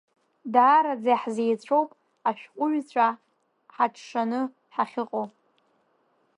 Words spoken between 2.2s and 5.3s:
ашәҟәыҩҩцәа ҳаҽшаны ҳахьыҟоу.